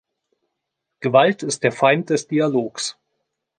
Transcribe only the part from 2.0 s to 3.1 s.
des Dialogs.